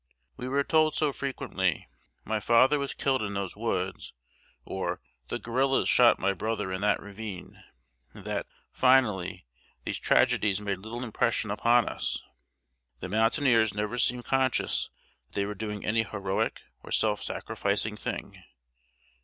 We 0.35 0.47
were 0.47 0.63
told 0.63 0.95
so 0.95 1.13
frequently 1.13 1.87
"My 2.25 2.39
father 2.39 2.79
was 2.79 2.95
killed 2.95 3.21
in 3.21 3.35
those 3.35 3.55
woods;" 3.55 4.13
or, 4.65 4.99
"The 5.27 5.37
guerrillas 5.37 5.87
shot 5.89 6.17
my 6.17 6.33
brother 6.33 6.71
in 6.73 6.81
that 6.81 6.99
ravine," 6.99 7.63
that, 8.15 8.47
finally, 8.71 9.45
these 9.85 9.99
tragedies 9.99 10.59
made 10.59 10.79
little 10.79 11.03
impression 11.03 11.51
upon 11.51 11.87
us. 11.87 12.19
The 12.99 13.09
mountaineers 13.09 13.75
never 13.75 13.99
seemed 13.99 14.25
conscious 14.25 14.89
that 15.27 15.33
they 15.35 15.45
were 15.45 15.53
doing 15.53 15.85
any 15.85 16.01
heroic 16.01 16.63
or 16.83 16.89
self 16.89 17.21
sacrificing 17.21 17.95
thing. 17.95 18.41